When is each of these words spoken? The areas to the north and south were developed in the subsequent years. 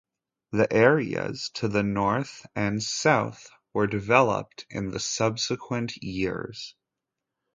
The 0.51 0.73
areas 0.73 1.51
to 1.53 1.67
the 1.67 1.83
north 1.83 2.47
and 2.55 2.81
south 2.81 3.51
were 3.71 3.85
developed 3.85 4.65
in 4.67 4.89
the 4.89 4.99
subsequent 4.99 5.95
years. 6.01 6.73